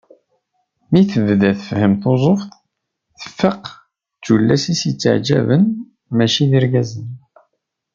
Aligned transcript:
Mi 0.91 1.01
tebda 1.11 1.51
tfehhem 1.59 1.93
tuzzuft, 2.01 2.51
tfaq 3.21 3.63
d 3.75 4.19
tullas 4.23 4.63
i 4.67 4.67
as-yetteεjaben 4.75 5.63
mačči 6.17 6.43
d 6.49 6.51
irgazen. 6.57 7.07